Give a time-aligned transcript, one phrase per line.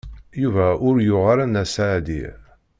[0.41, 2.33] Yuba ur yuɣ ara Nna Seɛdiya.